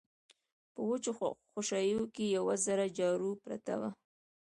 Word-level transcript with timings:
په 0.73 0.81
وچو 0.89 1.11
خوشايو 1.51 2.01
کې 2.15 2.25
يوه 2.37 2.55
زړه 2.65 2.85
جارو 2.97 3.31
پرته 3.43 3.73
وه. 3.79 3.89